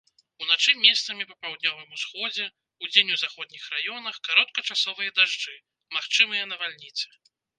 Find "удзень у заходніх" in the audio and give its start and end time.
2.87-3.67